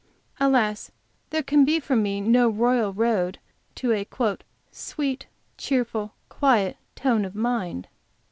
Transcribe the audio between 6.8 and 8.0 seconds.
tone of mind!"